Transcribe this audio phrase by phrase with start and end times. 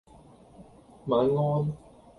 [1.05, 1.77] 晚安